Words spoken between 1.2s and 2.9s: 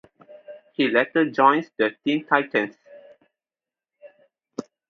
joins the Teen Titans.